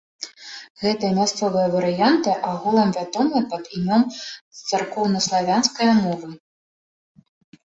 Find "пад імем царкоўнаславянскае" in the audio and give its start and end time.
3.51-5.91